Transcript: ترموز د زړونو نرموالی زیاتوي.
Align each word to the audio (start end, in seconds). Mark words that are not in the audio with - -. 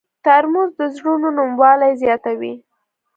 ترموز 0.25 0.69
د 0.79 0.81
زړونو 0.95 1.27
نرموالی 1.37 1.93
زیاتوي. 2.03 2.53